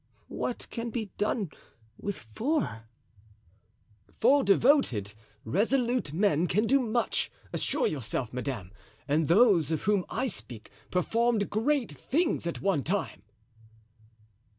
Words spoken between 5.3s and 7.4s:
resolute men can do much,